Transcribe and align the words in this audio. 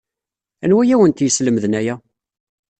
Anwa 0.63 0.81
ay 0.83 0.93
awent-yeslemden 0.95 1.77
aya? 1.79 1.95